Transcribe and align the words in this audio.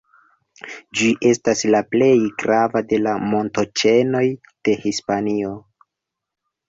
Ĝi 1.01 1.09
estas 1.31 1.61
la 1.75 1.81
plej 1.91 2.09
grava 2.43 2.83
de 2.93 3.01
la 3.09 3.13
montoĉenoj 3.35 4.25
de 4.69 4.77
Hispanio. 4.87 5.53